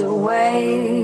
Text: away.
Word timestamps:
away. 0.00 1.03